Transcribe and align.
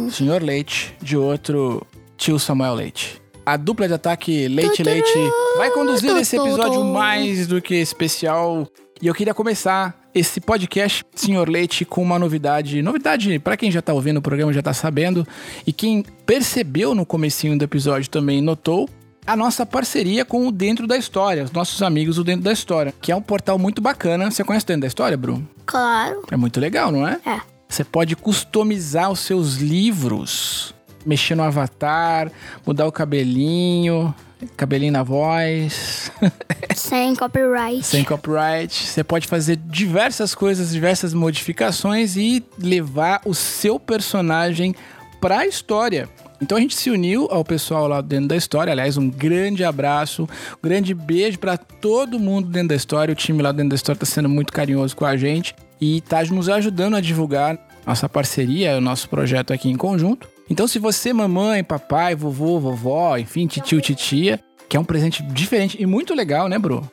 Senhor 0.09 0.41
Leite, 0.41 0.95
de 0.99 1.15
outro, 1.15 1.85
tio 2.17 2.39
Samuel 2.39 2.73
Leite. 2.73 3.26
A 3.47 3.55
dupla 3.55 3.87
de 3.87 3.93
ataque 3.93 4.45
Leite 4.49 4.83
Leite 4.83 5.17
vai 5.55 5.71
conduzir 5.71 6.13
esse 6.17 6.35
episódio 6.35 6.83
mais 6.83 7.47
do 7.47 7.61
que 7.61 7.75
especial. 7.75 8.67
E 9.01 9.07
eu 9.07 9.15
queria 9.15 9.33
começar 9.33 9.97
esse 10.13 10.41
podcast, 10.41 11.01
Senhor 11.15 11.47
Leite, 11.47 11.85
com 11.85 12.01
uma 12.01 12.19
novidade. 12.19 12.81
Novidade, 12.81 13.39
para 13.39 13.55
quem 13.55 13.71
já 13.71 13.81
tá 13.81 13.93
ouvindo 13.93 14.17
o 14.17 14.21
programa 14.21 14.51
já 14.51 14.61
tá 14.61 14.73
sabendo. 14.73 15.25
E 15.65 15.71
quem 15.71 16.03
percebeu 16.25 16.93
no 16.93 17.05
comecinho 17.05 17.57
do 17.57 17.63
episódio 17.63 18.09
também 18.09 18.41
notou. 18.41 18.89
A 19.25 19.33
nossa 19.33 19.65
parceria 19.65 20.25
com 20.25 20.45
o 20.45 20.51
Dentro 20.51 20.85
da 20.85 20.97
História, 20.97 21.45
os 21.45 21.51
nossos 21.53 21.81
amigos 21.81 22.17
do 22.17 22.25
Dentro 22.25 22.43
da 22.43 22.51
História, 22.51 22.93
que 23.01 23.13
é 23.13 23.15
um 23.15 23.21
portal 23.21 23.57
muito 23.57 23.81
bacana. 23.81 24.29
Você 24.29 24.43
conhece 24.43 24.65
o 24.65 24.67
Dentro 24.67 24.81
da 24.81 24.87
História, 24.87 25.15
Bruno? 25.15 25.47
Claro. 25.65 26.23
É 26.29 26.35
muito 26.35 26.59
legal, 26.59 26.91
não 26.91 27.07
é? 27.07 27.17
É. 27.25 27.39
Você 27.69 27.85
pode 27.85 28.13
customizar 28.17 29.09
os 29.09 29.21
seus 29.21 29.55
livros, 29.55 30.75
mexer 31.07 31.33
no 31.35 31.43
avatar, 31.43 32.29
mudar 32.65 32.85
o 32.85 32.91
cabelinho, 32.91 34.13
cabelinho 34.55 34.91
na 34.91 35.01
voz, 35.03 36.11
Sem 36.75 37.15
copyright. 37.15 37.83
sem 37.83 38.03
copyright. 38.03 38.71
Você 38.73 39.03
pode 39.03 39.25
fazer 39.27 39.55
diversas 39.55 40.35
coisas, 40.35 40.71
diversas 40.71 41.13
modificações 41.13 42.15
e 42.15 42.43
levar 42.59 43.21
o 43.25 43.33
seu 43.33 43.79
personagem 43.79 44.75
para 45.19 45.39
a 45.39 45.47
história. 45.47 46.07
Então 46.39 46.55
a 46.57 46.61
gente 46.61 46.75
se 46.75 46.91
uniu 46.91 47.27
ao 47.31 47.43
pessoal 47.43 47.87
lá 47.87 47.99
dentro 47.99 48.27
da 48.27 48.35
história. 48.35 48.71
Aliás, 48.71 48.95
um 48.95 49.09
grande 49.09 49.63
abraço, 49.63 50.23
um 50.23 50.27
grande 50.61 50.93
beijo 50.93 51.39
para 51.39 51.57
todo 51.57 52.19
mundo 52.19 52.47
dentro 52.47 52.69
da 52.69 52.75
história. 52.75 53.11
O 53.11 53.15
time 53.15 53.41
lá 53.41 53.51
dentro 53.51 53.69
da 53.69 53.75
história 53.75 53.97
está 53.97 54.05
sendo 54.05 54.29
muito 54.29 54.53
carinhoso 54.53 54.95
com 54.95 55.05
a 55.05 55.17
gente 55.17 55.55
e 55.81 55.99
tá 56.01 56.23
nos 56.25 56.47
ajudando 56.47 56.95
a 56.95 57.01
divulgar 57.01 57.57
nossa 57.87 58.07
parceria, 58.07 58.77
o 58.77 58.81
nosso 58.81 59.09
projeto 59.09 59.51
aqui 59.51 59.67
em 59.69 59.77
conjunto. 59.77 60.27
Então, 60.49 60.67
se 60.67 60.79
você, 60.79 61.13
mamãe, 61.13 61.63
papai, 61.63 62.15
vovô, 62.15 62.59
vovó, 62.59 63.17
enfim, 63.17 63.47
titio, 63.47 63.81
titia, 63.81 64.39
que 64.69 64.75
é 64.75 64.79
um 64.79 64.83
presente 64.83 65.23
diferente 65.23 65.77
e 65.79 65.85
muito 65.85 66.13
legal, 66.13 66.49
né, 66.49 66.59
Bro? 66.59 66.85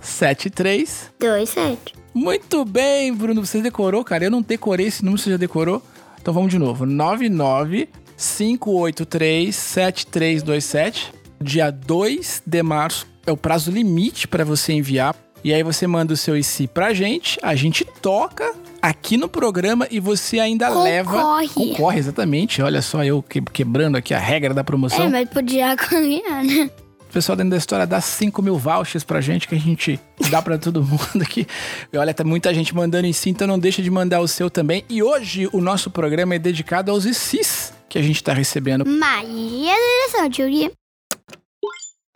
73. 0.00 1.10
Dois, 1.20 1.50
sete. 1.50 1.94
Muito 2.14 2.64
bem, 2.64 3.12
Bruno, 3.12 3.44
você 3.44 3.60
decorou, 3.60 4.02
cara? 4.02 4.24
Eu 4.24 4.30
não 4.30 4.40
decorei 4.40 4.86
esse 4.86 5.04
número, 5.04 5.22
você 5.22 5.32
já 5.32 5.36
decorou? 5.36 5.82
Então 6.18 6.32
vamos 6.32 6.50
de 6.50 6.58
novo. 6.58 6.86
99 6.86 7.90
583 8.16 9.54
7327. 9.54 11.12
Dia 11.38 11.70
2 11.70 12.42
de 12.46 12.62
março 12.62 13.06
é 13.26 13.32
o 13.32 13.36
prazo 13.36 13.70
limite 13.70 14.26
para 14.26 14.42
você 14.42 14.72
enviar. 14.72 15.14
E 15.44 15.52
aí 15.52 15.62
você 15.62 15.86
manda 15.86 16.14
o 16.14 16.16
seu 16.16 16.34
IC 16.34 16.66
pra 16.68 16.94
gente, 16.94 17.38
a 17.42 17.54
gente 17.54 17.84
toca 17.84 18.54
aqui 18.88 19.16
no 19.16 19.28
programa 19.28 19.86
e 19.90 19.98
você 19.98 20.38
ainda 20.38 20.68
leva. 20.68 21.12
Concorre. 21.12 21.48
Concorre, 21.48 21.98
exatamente. 21.98 22.60
Olha 22.62 22.82
só, 22.82 23.02
eu 23.04 23.22
que- 23.22 23.40
quebrando 23.40 23.96
aqui 23.96 24.12
a 24.12 24.18
regra 24.18 24.52
da 24.52 24.62
promoção. 24.62 25.04
É, 25.04 25.08
mas 25.08 25.28
podia 25.28 25.74
ganhar, 25.74 26.44
né? 26.44 26.70
O 27.00 27.12
pessoal 27.14 27.36
dentro 27.36 27.50
da 27.52 27.56
história 27.56 27.86
dá 27.86 28.00
5 28.00 28.42
mil 28.42 28.58
vouchers 28.58 29.04
pra 29.04 29.20
gente 29.20 29.46
que 29.46 29.54
a 29.54 29.58
gente 29.58 30.00
dá 30.30 30.42
pra 30.42 30.58
todo 30.58 30.82
mundo 30.84 31.22
aqui. 31.22 31.46
E 31.92 31.96
olha, 31.96 32.12
tá 32.12 32.24
muita 32.24 32.52
gente 32.52 32.74
mandando 32.74 33.06
em 33.06 33.12
si, 33.12 33.30
então 33.30 33.46
não 33.46 33.58
deixa 33.58 33.80
de 33.80 33.90
mandar 33.90 34.20
o 34.20 34.26
seu 34.28 34.50
também. 34.50 34.84
E 34.90 35.02
hoje 35.02 35.48
o 35.52 35.60
nosso 35.60 35.90
programa 35.90 36.34
é 36.34 36.38
dedicado 36.38 36.90
aos 36.90 37.04
ICs 37.06 37.72
que 37.88 37.98
a 37.98 38.02
gente 38.02 38.22
tá 38.22 38.32
recebendo. 38.32 38.84
Maria 38.84 39.74
direção, 39.74 40.30
teoria. 40.30 40.72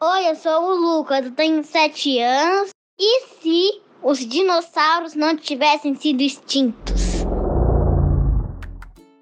Oi, 0.00 0.30
eu 0.30 0.34
sou 0.36 0.62
o 0.62 0.74
Lucas, 0.74 1.24
eu 1.24 1.30
tenho 1.32 1.62
7 1.64 2.20
anos. 2.20 2.70
E 3.00 3.20
se 3.40 3.80
os 4.02 4.18
dinossauros 4.18 5.14
não 5.14 5.36
tivessem 5.36 5.94
sido 5.94 6.22
extintos? 6.22 7.18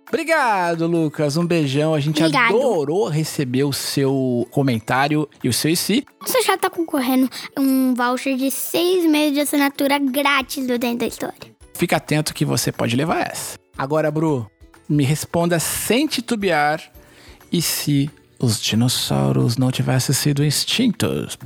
Obrigado, 0.08 0.86
Lucas. 0.86 1.36
Um 1.36 1.44
beijão. 1.44 1.92
A 1.92 2.00
gente 2.00 2.22
Obrigado. 2.22 2.54
adorou 2.54 3.08
receber 3.08 3.64
o 3.64 3.72
seu 3.72 4.46
comentário 4.50 5.28
e 5.42 5.48
o 5.48 5.52
seu 5.52 5.70
e 5.70 5.76
se. 5.76 6.06
Você 6.24 6.42
já 6.42 6.56
tá 6.56 6.70
concorrendo 6.70 7.28
um 7.58 7.92
voucher 7.92 8.36
de 8.36 8.50
seis 8.50 9.04
meses 9.04 9.34
de 9.34 9.40
assinatura 9.40 9.98
grátis 9.98 10.66
do 10.66 10.78
Dentro 10.78 10.98
da 10.98 11.06
História. 11.06 11.56
Fica 11.74 11.96
atento 11.96 12.32
que 12.32 12.44
você 12.44 12.70
pode 12.70 12.96
levar 12.96 13.26
essa. 13.26 13.58
Agora, 13.76 14.10
Bru, 14.10 14.48
me 14.88 15.04
responda 15.04 15.58
sem 15.58 16.06
titubear. 16.06 16.80
E 17.52 17.60
se 17.60 18.10
os 18.40 18.60
dinossauros 18.60 19.56
não 19.56 19.70
tivessem 19.70 20.14
sido 20.14 20.44
extintos? 20.44 21.36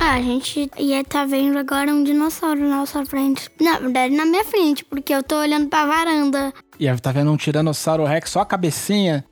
Ah, 0.00 0.14
a 0.14 0.22
gente 0.22 0.70
ia 0.78 1.02
tá 1.04 1.24
vendo 1.24 1.58
agora 1.58 1.92
um 1.92 2.04
dinossauro 2.04 2.60
na 2.60 2.78
nossa 2.78 3.04
frente. 3.04 3.50
Na 3.60 3.78
verdade, 3.78 4.14
na 4.14 4.24
minha 4.24 4.44
frente, 4.44 4.84
porque 4.84 5.12
eu 5.12 5.22
tô 5.22 5.36
olhando 5.36 5.68
pra 5.68 5.86
varanda. 5.86 6.52
E 6.78 6.88
aí, 6.88 7.00
tá 7.00 7.10
vendo 7.10 7.32
um 7.32 7.36
tiranossauro 7.36 8.04
rex, 8.04 8.30
só 8.30 8.40
a 8.40 8.46
cabecinha? 8.46 9.24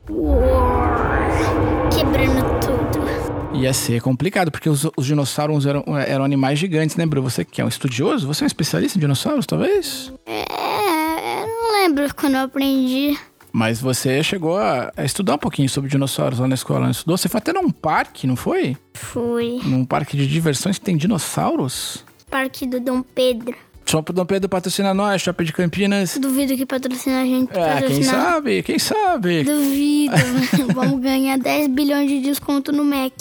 Quebrando 1.94 2.42
tudo. 2.60 3.56
Ia 3.56 3.72
ser 3.72 4.02
complicado, 4.02 4.50
porque 4.50 4.68
os, 4.68 4.84
os 4.96 5.06
dinossauros 5.06 5.64
eram, 5.66 5.84
eram 6.06 6.24
animais 6.24 6.58
gigantes, 6.58 6.96
né, 6.96 7.06
Bru? 7.06 7.22
Você 7.22 7.44
que 7.44 7.60
é 7.60 7.64
um 7.64 7.68
estudioso? 7.68 8.26
Você 8.26 8.42
é 8.42 8.46
um 8.46 8.48
especialista 8.48 8.98
em 8.98 9.00
dinossauros, 9.00 9.46
talvez? 9.46 10.12
É, 10.26 11.42
eu 11.42 11.46
não 11.46 11.72
lembro 11.80 12.14
quando 12.14 12.34
eu 12.34 12.42
aprendi. 12.42 13.16
Mas 13.56 13.80
você 13.80 14.22
chegou 14.22 14.58
a, 14.58 14.92
estudar 15.02 15.36
um 15.36 15.38
pouquinho 15.38 15.66
sobre 15.66 15.88
dinossauros 15.88 16.40
lá 16.40 16.46
na 16.46 16.54
escola, 16.54 16.80
não 16.80 16.90
estudou? 16.90 17.16
Você 17.16 17.26
foi 17.26 17.38
até 17.38 17.54
num 17.54 17.70
parque, 17.70 18.26
não 18.26 18.36
foi? 18.36 18.76
Fui. 18.92 19.62
Num 19.64 19.82
parque 19.82 20.14
de 20.14 20.26
diversões 20.26 20.78
que 20.78 20.84
tem 20.84 20.94
dinossauros? 20.94 22.04
Parque 22.30 22.66
do 22.66 22.78
Dom 22.78 23.00
Pedro. 23.00 23.56
Shopping 23.86 24.12
Dom 24.12 24.26
Pedro 24.26 24.48
patrocina 24.50 24.92
nós, 24.92 25.22
Shopping 25.22 25.44
de 25.44 25.54
Campinas. 25.54 26.18
Duvido 26.18 26.54
que 26.54 26.66
patrocina 26.66 27.22
a 27.22 27.24
gente. 27.24 27.48
É, 27.50 27.54
quem 27.54 27.62
patrocinar. 27.62 28.14
sabe, 28.14 28.62
quem 28.62 28.78
sabe? 28.78 29.44
Duvido. 29.44 30.14
Vamos 30.74 31.00
ganhar 31.00 31.38
10 31.38 31.68
bilhões 31.68 32.10
de 32.10 32.20
desconto 32.20 32.72
no 32.72 32.84
Mac. 32.84 33.12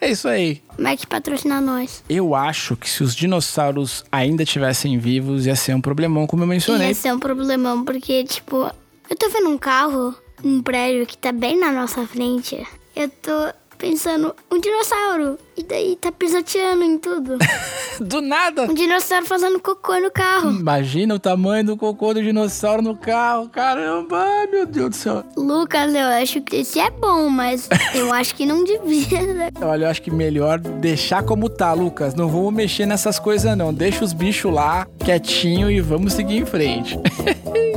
É 0.00 0.08
isso 0.08 0.28
aí. 0.28 0.62
Mac 0.78 1.04
patrocina 1.06 1.60
nós. 1.60 2.02
Eu 2.08 2.34
acho 2.34 2.74
que 2.74 2.88
se 2.88 3.02
os 3.02 3.14
dinossauros 3.14 4.02
ainda 4.10 4.44
estivessem 4.44 4.98
vivos, 4.98 5.44
ia 5.44 5.56
ser 5.56 5.74
um 5.74 5.80
problemão, 5.82 6.26
como 6.26 6.44
eu 6.44 6.46
mencionei. 6.46 6.88
Ia 6.88 6.94
ser 6.94 7.12
um 7.12 7.18
problemão, 7.18 7.84
porque, 7.84 8.24
tipo, 8.24 8.70
eu 9.10 9.16
tô 9.16 9.28
vendo 9.28 9.48
um 9.50 9.58
carro, 9.58 10.14
um 10.44 10.62
prédio 10.62 11.04
que 11.04 11.18
tá 11.18 11.32
bem 11.32 11.58
na 11.58 11.72
nossa 11.72 12.06
frente. 12.06 12.64
Eu 12.94 13.08
tô 13.08 13.32
pensando, 13.76 14.34
um 14.52 14.60
dinossauro. 14.60 15.38
E 15.56 15.62
daí 15.64 15.96
tá 15.96 16.12
pisoteando 16.12 16.84
em 16.84 16.96
tudo. 16.98 17.38
Do 18.00 18.20
nada! 18.22 18.62
Um 18.70 18.74
dinossauro 18.74 19.26
fazendo 19.26 19.58
cocô 19.60 19.98
no 19.98 20.10
carro. 20.10 20.50
Imagina 20.50 21.14
o 21.14 21.18
tamanho 21.18 21.64
do 21.64 21.76
cocô 21.76 22.14
do 22.14 22.22
dinossauro 22.22 22.80
no 22.82 22.96
carro. 22.96 23.48
Caramba, 23.48 24.18
ai, 24.22 24.46
meu 24.46 24.64
Deus 24.64 24.90
do 24.90 24.96
céu. 24.96 25.24
Lucas, 25.36 25.92
eu 25.94 26.06
acho 26.06 26.40
que 26.40 26.56
esse 26.56 26.78
é 26.78 26.90
bom, 26.90 27.28
mas 27.28 27.68
eu 27.94 28.12
acho 28.12 28.34
que 28.34 28.46
não 28.46 28.64
devia. 28.64 29.20
né? 29.34 29.50
Olha, 29.60 29.84
eu 29.86 29.90
acho 29.90 30.00
que 30.02 30.10
melhor 30.10 30.58
deixar 30.58 31.22
como 31.24 31.48
tá, 31.50 31.72
Lucas. 31.72 32.14
Não 32.14 32.28
vamos 32.28 32.54
mexer 32.54 32.86
nessas 32.86 33.18
coisas, 33.18 33.54
não. 33.56 33.72
Deixa 33.74 34.04
os 34.04 34.12
bichos 34.12 34.52
lá, 34.52 34.86
quietinho, 35.04 35.70
e 35.70 35.80
vamos 35.80 36.12
seguir 36.14 36.38
em 36.38 36.46
frente. 36.46 36.98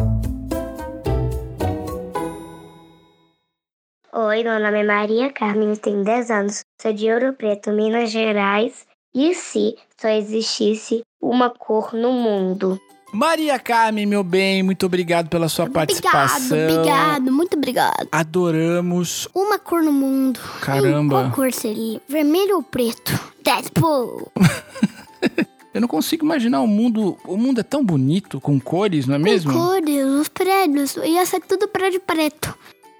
Oi, 4.26 4.42
meu 4.42 4.58
nome 4.58 4.80
é 4.80 4.84
Maria 4.86 5.30
Carmen, 5.34 5.76
tenho 5.76 6.02
10 6.02 6.32
anos, 6.32 6.62
sou 6.82 6.94
de 6.94 7.12
Ouro 7.12 7.34
Preto, 7.34 7.74
Minas 7.74 8.10
Gerais. 8.10 8.86
E 9.14 9.36
se 9.36 9.76
só 10.00 10.08
existisse 10.08 11.02
uma 11.22 11.50
cor 11.50 11.94
no 11.94 12.14
mundo? 12.14 12.80
Maria 13.12 13.60
Carmen, 13.60 14.06
meu 14.06 14.24
bem, 14.24 14.64
muito 14.64 14.86
obrigado 14.86 15.28
pela 15.28 15.50
sua 15.50 15.66
Obrigado, 15.66 15.88
participação. 15.88 16.58
obrigado, 16.58 17.32
muito 17.34 17.58
obrigado. 17.58 18.08
Adoramos. 18.14 19.28
Uma 19.36 19.60
cor 19.60 19.84
no 19.84 19.92
mundo. 19.92 20.40
Caramba. 20.62 21.24
Qual 21.24 21.32
cor 21.32 21.52
seria? 21.52 22.00
Vermelho 22.08 22.56
ou 22.56 22.64
preto? 22.64 23.20
Deadpool. 23.44 24.32
Eu 25.74 25.82
não 25.82 25.88
consigo 25.90 26.24
imaginar 26.24 26.62
o 26.62 26.68
mundo. 26.68 27.18
O 27.26 27.36
mundo 27.36 27.60
é 27.60 27.64
tão 27.64 27.84
bonito, 27.84 28.40
com 28.40 28.58
cores, 28.58 29.06
não 29.06 29.16
é 29.16 29.20
mesmo? 29.20 29.52
Com 29.52 29.60
cores, 29.60 30.06
os 30.06 30.30
prédios. 30.30 30.96
Ia 30.96 31.26
ser 31.26 31.42
tudo 31.42 31.68
prédio 31.68 32.00
preto. 32.00 32.58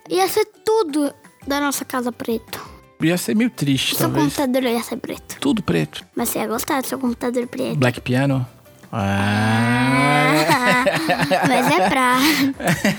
Ia 0.10 0.28
ser 0.28 0.46
tudo 0.66 1.14
da 1.48 1.60
nossa 1.60 1.84
casa 1.86 2.12
preto. 2.12 2.60
Ia 3.02 3.18
ser 3.18 3.36
meio 3.36 3.50
triste, 3.50 3.96
Seu 3.96 4.08
talvez. 4.10 4.26
computador 4.36 4.64
ia 4.64 4.82
ser 4.84 4.98
preto. 4.98 5.38
Tudo 5.40 5.62
preto. 5.62 6.06
Mas 6.16 6.30
você 6.30 6.40
ia 6.40 6.48
gostar 6.48 6.82
do 6.82 6.88
seu 6.88 6.98
computador 7.00 7.46
preto. 7.48 7.76
Black 7.76 8.00
Piano. 8.02 8.46
Ah. 8.92 10.84
Mas 11.48 11.72
é 11.72 11.90
pra. 11.90 12.18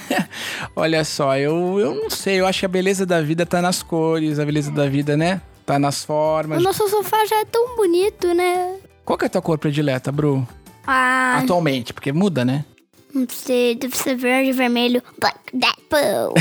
Olha 0.77 1.05
só, 1.05 1.37
eu, 1.39 1.79
eu 1.79 1.95
não 1.95 2.11
sei. 2.11 2.41
Eu 2.41 2.47
acho 2.47 2.61
que 2.61 2.67
a 2.67 2.69
beleza 2.69 3.07
da 3.07 3.21
vida 3.23 3.47
tá 3.47 3.63
nas 3.63 3.83
cores, 3.83 4.39
a 4.39 4.45
beleza 4.45 4.71
da 4.71 4.87
vida, 4.89 5.17
né? 5.17 5.41
Tá 5.65 5.79
nas 5.79 6.03
O 6.03 6.07
formas. 6.07 6.63
nosso 6.63 6.87
sofá 6.89 7.25
já 7.27 7.41
é 7.41 7.45
tão 7.45 7.77
bonito, 7.77 8.35
né? 8.35 8.77
Qual 9.05 9.17
que 9.19 9.25
é 9.25 9.27
a 9.27 9.31
tua 9.31 9.41
cor 9.43 9.57
predileta, 9.59 10.11
Bru? 10.13 10.47
Ah, 10.87 11.39
Atualmente, 11.43 11.95
porque 11.95 12.13
muda, 12.13 12.45
né? 12.45 12.65
Sei, 13.29 13.75
deve 13.75 13.97
ser 13.97 14.17
verde, 14.17 14.53
vermelho. 14.53 15.03
Black 15.21 15.39
Deadpool. 15.53 16.35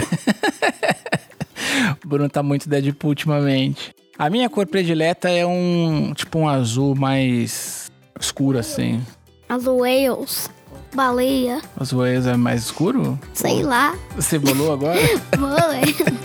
O 2.03 2.07
Bruno 2.07 2.29
tá 2.29 2.41
muito 2.41 2.67
Deadpool 2.69 3.09
ultimamente. 3.09 3.95
A 4.17 4.29
minha 4.29 4.49
cor 4.49 4.65
predileta 4.67 5.29
é 5.29 5.45
um 5.45 6.13
tipo 6.13 6.39
um 6.39 6.47
azul 6.47 6.95
mais 6.95 7.91
escuro 8.19 8.57
assim. 8.59 9.01
As 9.49 9.65
whales. 9.65 10.49
Baleia. 10.93 11.59
Azul 11.75 12.05
é 12.05 12.37
mais 12.37 12.65
escuro? 12.65 13.19
Sei 13.33 13.63
lá. 13.63 13.95
Você 14.15 14.37
bolou 14.37 14.73
agora? 14.73 14.99
Vôlei. 15.37 16.21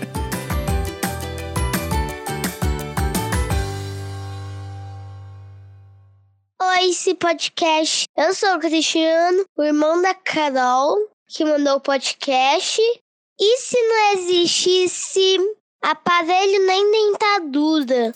Esse 6.89 7.15
podcast. 7.15 8.07
Eu 8.17 8.35
sou 8.35 8.55
o 8.55 8.59
Cristiano, 8.59 9.45
o 9.57 9.63
irmão 9.63 10.01
da 10.01 10.15
Carol, 10.15 10.97
que 11.29 11.45
mandou 11.45 11.77
o 11.77 11.81
podcast. 11.81 12.81
E 13.39 13.57
se 13.59 13.77
não 13.77 14.15
existisse 14.15 15.39
aparelho 15.83 16.67
nem 16.67 16.91
dentadura? 16.91 18.13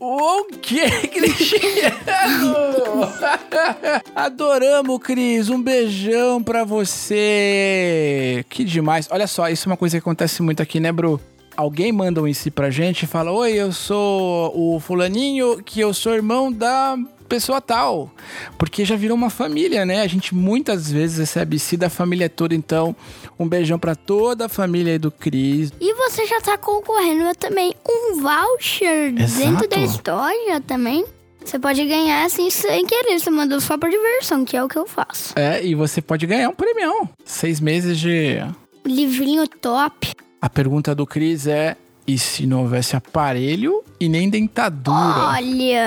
O 0.00 0.44
que, 0.60 0.90
Cristiano? 1.08 1.94
Adoramos, 4.14 4.98
Cris. 4.98 5.48
Um 5.48 5.62
beijão 5.62 6.42
pra 6.42 6.64
você. 6.64 8.44
Que 8.50 8.64
demais. 8.64 9.06
Olha 9.10 9.28
só, 9.28 9.48
isso 9.48 9.68
é 9.68 9.70
uma 9.70 9.76
coisa 9.76 9.96
que 9.96 10.00
acontece 10.00 10.42
muito 10.42 10.60
aqui, 10.60 10.80
né, 10.80 10.90
Bru? 10.90 11.20
Alguém 11.56 11.90
manda 11.92 12.20
um 12.20 12.26
em 12.26 12.34
si 12.34 12.50
pra 12.50 12.70
gente 12.70 13.04
e 13.04 13.06
fala: 13.06 13.32
Oi, 13.32 13.52
eu 13.54 13.72
sou 13.72 14.52
o 14.54 14.78
Fulaninho, 14.80 15.62
que 15.62 15.80
eu 15.80 15.94
sou 15.94 16.12
irmão 16.12 16.52
da 16.52 16.98
pessoa 17.26 17.60
tal. 17.60 18.10
Porque 18.56 18.84
já 18.84 18.96
virou 18.96 19.16
uma 19.16 19.30
família, 19.30 19.84
né? 19.84 20.02
A 20.02 20.06
gente 20.06 20.34
muitas 20.34 20.90
vezes 20.90 21.18
recebe 21.18 21.58
si 21.58 21.76
da 21.76 21.90
família 21.90 22.28
toda. 22.28 22.54
Então, 22.54 22.94
um 23.38 23.46
beijão 23.46 23.78
pra 23.78 23.94
toda 23.94 24.46
a 24.46 24.48
família 24.48 24.92
aí 24.92 24.98
do 24.98 25.10
Cris. 25.10 25.72
E 25.80 25.94
você 25.94 26.26
já 26.26 26.40
tá 26.40 26.56
concorrendo 26.56 27.34
também 27.34 27.74
um 27.88 28.20
voucher 28.20 29.14
Exato. 29.18 29.44
dentro 29.44 29.68
da 29.68 29.78
história 29.78 30.60
também. 30.60 31.04
Você 31.44 31.60
pode 31.60 31.84
ganhar 31.84 32.24
assim 32.24 32.50
sem 32.50 32.84
querer. 32.84 33.18
Você 33.18 33.30
mandou 33.30 33.60
só 33.60 33.78
por 33.78 33.88
diversão, 33.88 34.44
que 34.44 34.56
é 34.56 34.64
o 34.64 34.68
que 34.68 34.76
eu 34.76 34.86
faço. 34.86 35.32
É, 35.36 35.64
e 35.64 35.74
você 35.74 36.02
pode 36.02 36.26
ganhar 36.26 36.48
um 36.48 36.54
premião. 36.54 37.08
Seis 37.24 37.60
meses 37.60 37.98
de 37.98 38.40
Livrinho 38.84 39.46
top. 39.48 40.15
A 40.40 40.48
pergunta 40.48 40.94
do 40.94 41.06
Cris 41.06 41.46
é: 41.46 41.76
e 42.06 42.18
se 42.18 42.46
não 42.46 42.60
houvesse 42.62 42.94
aparelho 42.94 43.82
e 43.98 44.08
nem 44.08 44.30
dentadura? 44.30 44.96
Olha, 44.96 45.86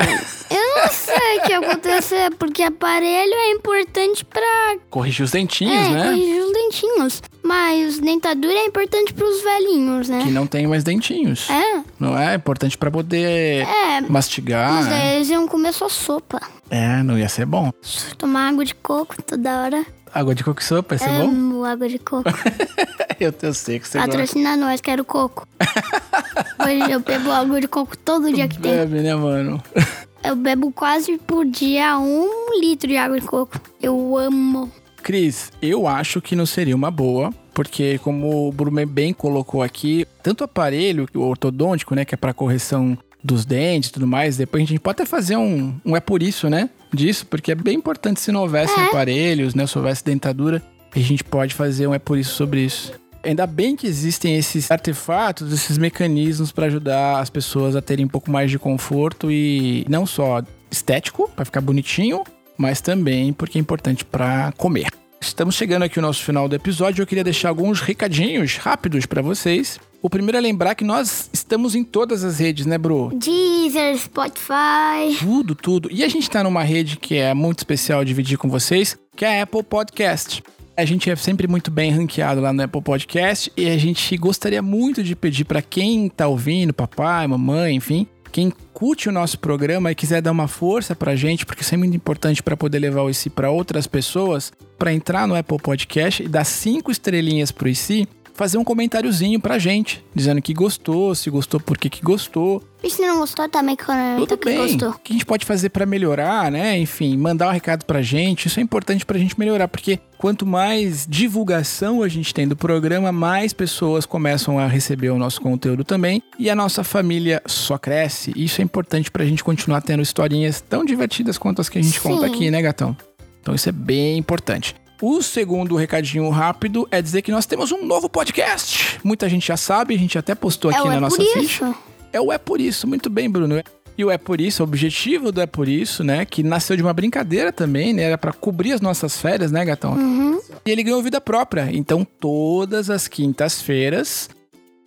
eu 0.50 0.82
não 0.82 0.90
sei 0.92 1.38
o 1.38 1.42
que 1.44 1.54
acontecer, 1.54 2.30
porque 2.38 2.62
aparelho 2.62 3.34
é 3.34 3.52
importante 3.52 4.26
pra 4.26 4.76
Corrigir 4.90 5.24
os 5.24 5.32
dentinhos, 5.32 5.74
é, 5.74 5.90
né? 5.90 6.04
corrigir 6.06 6.44
os 6.44 6.52
dentinhos. 6.52 7.22
Mas 7.42 8.00
dentadura 8.00 8.54
é 8.54 8.66
importante 8.66 9.14
pros 9.14 9.42
velhinhos, 9.42 10.10
né? 10.10 10.24
Que 10.24 10.32
não 10.32 10.46
tem 10.46 10.68
mais 10.68 10.84
dentinhos. 10.84 11.50
É, 11.50 11.82
Não 11.98 12.18
é? 12.18 12.34
É 12.34 12.36
importante 12.36 12.78
pra 12.78 12.92
poder 12.92 13.66
é. 13.66 14.02
mastigar. 14.02 14.74
Mas 14.74 14.88
daí 14.88 15.16
eles 15.16 15.30
iam 15.30 15.48
comer 15.48 15.74
só 15.74 15.88
sopa. 15.88 16.42
É, 16.70 17.02
não 17.02 17.18
ia 17.18 17.30
ser 17.30 17.46
bom. 17.46 17.72
Tomar 18.18 18.50
água 18.50 18.66
de 18.66 18.76
coco 18.76 19.16
toda 19.24 19.64
hora. 19.64 19.86
Água 20.14 20.36
de 20.36 20.44
coco 20.44 20.60
e 20.60 20.64
sopa, 20.66 20.96
ia 20.96 21.00
ser 21.00 21.10
bom? 21.10 21.30
Amo 21.30 21.64
água 21.64 21.88
de 21.88 21.98
coco. 21.98 22.30
Eu, 23.20 23.34
eu 23.42 23.54
sei 23.54 23.80
que 23.80 23.88
você 23.88 23.98
gosta. 23.98 24.12
Patrocina 24.12 24.56
nós, 24.56 24.80
quero 24.82 25.04
coco. 25.04 25.48
Hoje 26.64 26.92
eu 26.92 27.00
bebo 27.00 27.32
água 27.32 27.60
de 27.60 27.68
coco 27.68 27.98
todo 27.98 28.32
dia 28.34 28.48
que 28.48 28.58
tem. 28.60 28.72
Bebe, 28.72 29.02
né, 29.02 29.16
mano? 29.16 29.62
Eu 30.22 30.36
bebo 30.36 30.70
quase 30.70 31.18
por 31.18 31.46
dia 31.46 31.98
um 31.98 32.60
litro 32.60 32.90
de 32.90 32.98
água 32.98 33.18
de 33.18 33.26
coco. 33.26 33.58
Eu 33.82 34.18
amo. 34.18 34.70
Cris, 35.02 35.50
eu 35.62 35.88
acho 35.88 36.22
que 36.22 36.36
não 36.36 36.46
seria 36.46 36.76
uma 36.76 36.92
boa, 36.92 37.34
porque 37.54 37.98
como 38.00 38.50
o 38.50 38.52
Bruno 38.52 38.86
bem 38.86 39.14
colocou 39.14 39.64
aqui, 39.64 40.06
tanto 40.22 40.42
o 40.42 40.44
aparelho 40.44 41.08
o 41.16 41.22
ortodôntico, 41.22 41.96
né, 41.96 42.04
que 42.04 42.14
é 42.14 42.18
para 42.18 42.34
correção 42.34 42.98
dos 43.24 43.46
dentes 43.46 43.90
e 43.90 43.94
tudo 43.94 44.06
mais. 44.06 44.36
Depois 44.36 44.62
a 44.62 44.66
gente 44.66 44.80
pode 44.82 45.02
até 45.02 45.06
fazer 45.06 45.38
um, 45.38 45.74
um 45.86 45.96
é 45.96 46.02
por 46.02 46.22
isso, 46.22 46.50
né? 46.50 46.70
Disso, 46.94 47.26
porque 47.26 47.54
é 47.54 47.56
bem 47.56 47.78
importante 47.78 48.20
se 48.20 48.30
não 48.30 48.42
houvesse 48.42 48.78
É. 48.78 48.84
aparelhos, 48.88 49.56
né? 49.56 49.66
Se 49.66 49.78
houvesse 49.78 50.04
dentadura, 50.04 50.62
a 50.94 51.00
gente 51.00 51.24
pode 51.24 51.56
fazer 51.56 51.88
um 51.88 51.94
é 51.94 52.00
por 52.00 52.18
isso 52.18 52.34
sobre 52.36 52.60
isso. 52.62 52.92
Ainda 53.24 53.46
bem 53.46 53.76
que 53.76 53.86
existem 53.86 54.38
esses 54.38 54.72
artefatos, 54.72 55.52
esses 55.52 55.78
mecanismos 55.78 56.52
para 56.52 56.68
ajudar 56.68 57.20
as 57.20 57.30
pessoas 57.30 57.76
a 57.76 57.82
terem 57.82 58.06
um 58.06 58.10
pouco 58.10 58.32
mais 58.32 58.50
de 58.50 58.58
conforto 58.58 59.32
e 59.32 59.86
não 59.90 60.06
só 60.06 60.42
estético, 60.72 61.30
para 61.36 61.46
ficar 61.46 61.62
bonitinho, 61.62 62.24
mas 62.58 62.80
também 62.82 63.34
porque 63.34 63.58
é 63.58 63.62
importante 63.62 64.06
para 64.06 64.52
comer. 64.54 64.88
Estamos 65.22 65.56
chegando 65.56 65.84
aqui 65.84 66.00
ao 66.00 66.04
nosso 66.04 66.24
final 66.24 66.48
do 66.48 66.56
episódio. 66.56 67.02
Eu 67.02 67.08
queria 67.08 67.24
deixar 67.24 67.50
alguns 67.50 67.82
recadinhos 67.82 68.56
rápidos 68.56 69.06
para 69.06 69.22
vocês. 69.22 69.80
O 70.02 70.10
primeiro 70.10 70.38
é 70.38 70.42
lembrar 70.42 70.76
que 70.76 70.84
nós 70.86 71.30
estamos 71.34 71.76
em 71.76 71.84
todas 71.84 72.24
as 72.24 72.40
redes, 72.40 72.66
né, 72.66 72.78
Bru? 72.78 73.12
Deezer, 73.14 73.98
Spotify. 73.98 75.18
Tudo, 75.20 75.56
tudo. 75.56 75.90
E 75.92 76.06
a 76.06 76.08
gente 76.08 76.30
tá 76.30 76.42
numa 76.42 76.64
rede 76.64 76.96
que 76.96 77.18
é 77.18 77.34
muito 77.34 77.58
especial 77.58 78.06
dividir 78.06 78.38
com 78.38 78.50
vocês, 78.50 78.98
que 79.14 79.26
é 79.26 79.40
a 79.40 79.44
Apple 79.44 79.64
Podcast. 79.64 80.42
A 80.80 80.86
gente 80.86 81.10
é 81.10 81.16
sempre 81.18 81.46
muito 81.46 81.70
bem 81.70 81.92
ranqueado 81.92 82.40
lá 82.40 82.54
no 82.54 82.64
Apple 82.64 82.82
Podcast 82.82 83.52
e 83.58 83.68
a 83.68 83.78
gente 83.78 84.16
gostaria 84.16 84.62
muito 84.62 85.04
de 85.04 85.14
pedir 85.14 85.44
para 85.44 85.62
quem 85.62 86.08
tá 86.08 86.26
ouvindo, 86.26 86.74
papai, 86.74 87.28
mamãe, 87.28 87.76
enfim, 87.76 88.08
quem 88.32 88.50
curte 88.74 89.10
o 89.10 89.12
nosso 89.12 89.38
programa 89.40 89.92
e 89.92 89.96
quiser 89.96 90.22
dar 90.22 90.32
uma 90.32 90.48
força 90.48 90.96
pra 90.96 91.18
gente, 91.18 91.46
porque 91.46 91.64
isso 91.64 91.74
é 91.76 91.78
muito 91.78 91.98
importante 91.98 92.42
para 92.42 92.56
poder 92.56 92.80
levar 92.80 93.02
o 93.02 93.10
IC 93.10 93.30
para 93.30 93.52
outras 93.52 93.88
pessoas, 93.88 94.54
para 94.78 94.94
entrar 94.94 95.28
no 95.28 95.36
Apple 95.36 95.58
Podcast 95.58 96.24
e 96.24 96.30
dar 96.30 96.46
cinco 96.46 96.92
estrelinhas 96.92 97.52
pro 97.52 97.68
IC, 97.68 98.08
fazer 98.40 98.58
um 98.58 98.64
comentáriozinho 98.64 99.38
pra 99.38 99.60
gente, 99.60 100.02
dizendo 100.16 100.42
que 100.42 100.54
gostou, 100.54 101.14
se 101.14 101.30
gostou, 101.30 101.60
por 101.60 101.78
que 101.78 101.90
que 101.90 102.02
gostou, 102.02 102.64
E 102.82 102.90
se 102.90 103.02
não 103.02 103.20
gostou 103.20 103.50
também, 103.50 103.76
comenta 103.76 104.38
que 104.38 104.56
gostou. 104.56 104.92
O 104.92 105.00
que 105.00 105.12
a 105.12 105.16
gente 105.16 105.26
pode 105.26 105.46
fazer 105.46 105.68
pra 105.68 105.86
melhorar, 105.86 106.50
né? 106.50 106.80
Enfim, 106.80 107.18
mandar 107.18 107.50
um 107.50 107.52
recado 107.52 107.84
pra 107.84 108.02
gente. 108.02 108.48
Isso 108.48 108.58
é 108.58 108.64
importante 108.64 109.06
pra 109.06 109.20
gente 109.20 109.38
melhorar, 109.38 109.68
porque 109.68 110.00
quanto 110.18 110.46
mais 110.46 111.06
divulgação 111.06 112.02
a 112.02 112.08
gente 112.08 112.34
tem 112.34 112.48
do 112.48 112.56
programa, 112.56 113.12
mais 113.12 113.52
pessoas 113.52 114.06
começam 114.06 114.58
a 114.58 114.68
receber 114.68 115.10
o 115.10 115.18
nosso 115.18 115.42
conteúdo 115.42 115.84
também. 115.84 116.24
E 116.40 116.50
a 116.50 116.56
nossa 116.56 116.82
família 116.82 117.42
só 117.46 117.78
cresce. 117.78 118.32
Isso 118.38 118.62
é 118.62 118.64
importante 118.64 119.12
pra 119.12 119.26
gente 119.26 119.44
continuar 119.44 119.82
tendo 119.82 120.02
historinhas 120.02 120.62
tão 120.62 120.86
divertidas 120.86 121.38
quanto 121.38 121.60
as 121.60 121.68
que 121.68 121.78
a 121.78 121.82
gente 121.82 122.00
conta 122.00 122.26
Sim. 122.26 122.34
aqui, 122.34 122.50
né, 122.50 122.62
gatão? 122.62 122.96
Então 123.42 123.54
isso 123.54 123.68
é 123.68 123.74
bem 123.74 124.18
importante. 124.18 124.74
O 125.02 125.22
segundo 125.22 125.78
recadinho 125.78 126.30
rápido 126.30 126.86
é 126.92 127.02
dizer 127.02 127.22
que 127.22 127.32
nós 127.32 127.46
temos 127.46 127.72
um 127.72 127.86
novo 127.86 128.10
podcast. 128.10 129.00
Muita 129.02 129.30
gente 129.30 129.48
já 129.48 129.56
sabe, 129.56 129.96
a 129.96 129.98
gente 129.98 130.18
até 130.18 130.36
postou 130.36 130.70
aqui 130.70 130.82
é, 130.82 130.84
na 130.84 130.96
é 130.96 131.00
nossa 131.00 131.24
isso. 131.40 131.76
É 132.12 132.20
o 132.20 132.34
É 132.34 132.38
Por 132.38 132.60
Isso, 132.60 132.86
muito 132.86 133.10
bem, 133.10 133.30
Bruno. 133.30 133.64
E 133.98 134.04
o 134.04 134.12
É 134.12 134.18
Por 134.18 134.42
Isso, 134.42 134.62
o 134.62 134.66
objetivo 134.66 135.32
do 135.32 135.40
É 135.40 135.46
Por 135.46 135.70
Isso, 135.70 136.04
né? 136.04 136.26
Que 136.26 136.44
nasceu 136.44 136.76
de 136.76 136.82
uma 136.82 136.94
brincadeira 136.94 137.54
também, 137.54 137.94
né? 137.94 138.04
Era 138.04 138.18
pra 138.18 138.34
cobrir 138.34 138.74
as 138.74 138.82
nossas 138.82 139.18
férias, 139.18 139.54
né, 139.54 139.64
gatão? 139.64 139.94
Uhum. 139.94 140.42
E 140.66 140.72
ele 140.72 140.84
ganhou 140.84 141.02
vida 141.02 141.22
própria. 141.22 141.70
Então, 141.72 142.04
todas 142.04 142.90
as 142.90 143.08
quintas-feiras 143.08 144.30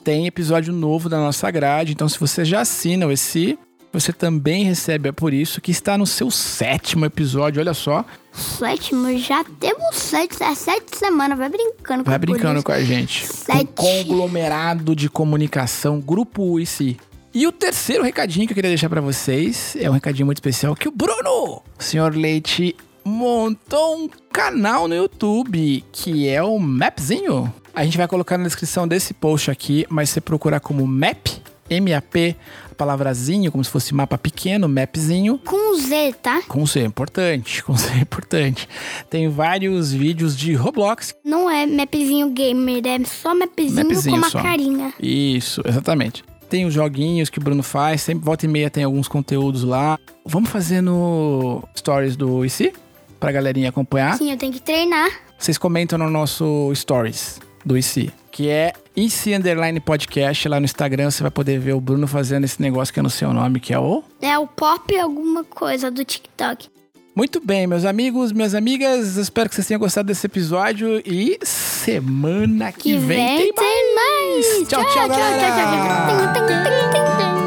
tem 0.05 0.27
episódio 0.27 0.75
novo 0.75 1.09
da 1.09 1.19
nossa 1.19 1.51
grade. 1.51 1.93
Então, 1.93 2.09
se 2.09 2.21
você 2.21 2.45
já 2.45 2.61
assina 2.61 3.07
o 3.07 3.13
esse, 3.13 3.59
você 3.93 4.13
também 4.13 4.65
recebe 4.65 5.09
É 5.09 5.13
Por 5.13 5.33
Isso, 5.35 5.61
que 5.61 5.71
está 5.71 5.99
no 5.99 6.07
seu 6.07 6.31
sétimo 6.31 7.05
episódio, 7.05 7.61
olha 7.61 7.75
só. 7.75 8.05
Sétimo, 8.33 9.17
já 9.19 9.45
temos 9.61 9.97
sete, 9.97 10.43
é 10.43 10.55
sete 10.55 10.97
semanas. 10.97 11.37
Vai 11.37 11.51
brincando 11.51 12.05
com 12.05 12.11
Vai 12.11 12.19
brincando 12.19 12.63
com 12.63 12.73
a 12.73 12.83
gente. 12.83 13.25
Um 13.25 13.27
Sete. 13.29 13.73
conglomerado 13.75 14.97
de 14.97 15.11
comunicação, 15.11 16.01
grupo 16.01 16.43
UIC. 16.43 16.97
E 17.35 17.47
o 17.47 17.53
terceiro 17.53 18.03
recadinho 18.03 18.47
que 18.47 18.53
eu 18.53 18.55
queria 18.55 18.71
deixar 18.71 18.89
pra 18.89 19.01
vocês 19.01 19.77
é 19.79 19.89
um 19.89 19.95
recadinho 19.95 20.27
muito 20.27 20.39
especial 20.39 20.75
que 20.75 20.89
o 20.89 20.91
Bruno, 20.91 21.63
o 21.79 21.83
senhor 21.83 22.15
Leite, 22.15 22.77
montou 23.05 23.97
um 23.97 24.09
canal 24.33 24.87
no 24.87 24.95
YouTube 24.95 25.85
que 25.93 26.29
é 26.29 26.43
o 26.43 26.59
Mapzinho. 26.59 27.53
A 27.75 27.85
gente 27.85 27.97
vai 27.97 28.07
colocar 28.07 28.37
na 28.37 28.45
descrição 28.45 28.87
desse 28.87 29.15
post 29.15 29.51
aqui, 29.51 29.87
mas 29.89 30.11
você 30.11 30.21
procurar 30.21 30.61
como 30.61 30.87
Map, 30.87 31.27
M-A-P, 31.77 32.37
a 32.71 32.75
palavrazinho, 32.75 33.51
como 33.51 33.63
se 33.65 33.71
fosse 33.71 33.95
mapa 33.95 34.17
pequeno, 34.19 34.69
Mapzinho, 34.69 35.39
Com 35.39 35.75
Z, 35.79 36.15
tá? 36.23 36.43
com 36.49 36.67
C 36.67 36.81
é 36.81 36.85
importante, 36.85 37.63
com 37.63 37.77
C 37.77 37.91
é 37.93 37.99
importante. 37.99 38.69
Tem 39.11 39.29
vários 39.29 39.93
vídeos 39.93 40.37
de 40.37 40.55
Roblox 40.55 41.15
Não 41.25 41.49
é 41.51 41.67
mapzinho 41.67 42.31
gamer, 42.31 42.83
é 42.87 43.05
só 43.05 43.35
mapzinho, 43.35 43.75
Mapzinho 43.75 44.11
com 44.15 44.19
uma 44.19 44.31
só. 44.31 44.43
carinha. 44.43 44.93
Isso, 45.01 45.63
exatamente. 45.67 46.23
Tem 46.49 46.67
os 46.67 46.75
joguinhos 46.75 47.31
que 47.31 47.39
o 47.39 47.43
Bruno 47.43 47.63
faz, 47.63 48.03
sempre 48.03 48.25
volta 48.25 48.45
e 48.45 48.49
meia 48.49 48.69
tem 48.69 48.85
alguns 48.85 49.09
conteúdos 49.09 49.63
lá. 49.63 49.99
Vamos 50.27 50.51
fazer 50.51 50.83
no 50.83 51.63
Stories 51.77 52.15
do 52.15 52.45
IC? 52.45 52.73
Pra 53.19 53.33
galerinha 53.33 53.71
acompanhar. 53.71 54.19
Sim, 54.19 54.31
eu 54.33 54.37
tenho 54.37 54.53
que 54.53 54.61
treinar. 54.61 55.09
Vocês 55.39 55.57
comentam 55.57 55.99
no 55.99 56.11
nosso 56.11 56.71
Stories 56.75 57.41
do 57.65 57.79
IC, 57.79 58.11
que 58.31 58.49
é 58.49 58.73
IC 58.97 59.35
Underline 59.35 59.81
Podcast. 59.81 60.49
Lá 60.49 60.59
no 60.61 60.65
Instagram 60.65 61.11
você 61.11 61.23
vai 61.23 61.31
poder 61.31 61.59
ver 61.59 61.75
o 61.75 61.81
Bruno 61.81 62.07
fazendo 62.07 62.45
esse 62.45 62.61
negócio 62.61 62.93
que 62.93 63.01
eu 63.01 63.03
não 63.03 63.11
sei 63.11 63.27
o 63.27 63.33
nome, 63.33 63.61
que 63.61 63.73
é 63.73 63.79
o... 63.79 64.03
É 64.21 64.39
o 64.39 64.47
pop 64.47 64.97
alguma 64.99 65.45
coisa 65.45 65.91
do 65.91 66.05
TikTok. 66.05 66.69
Muito 67.15 67.41
bem, 67.45 67.67
meus 67.67 67.85
amigos, 67.85 68.33
minhas 68.33 68.55
amigas. 68.55 69.17
Espero 69.17 69.49
que 69.49 69.55
vocês 69.55 69.67
tenham 69.67 69.79
gostado 69.79 70.07
desse 70.07 70.27
episódio. 70.27 71.03
E 71.05 71.39
semana 71.43 72.73
que, 72.73 72.81
Que 72.95 72.97
vem, 72.97 73.37
vem 73.39 73.53
tem 73.53 73.95
mais. 73.95 74.47
tem 74.47 74.59
mais. 74.59 74.69
Tchau, 74.69 74.85
tchau, 74.87 75.09
galera. 75.09 76.07
Tim, 76.09 76.33
tim, 76.33 76.47
tim, 76.47 76.63
tim, 76.93 77.37
tim. 77.37 77.42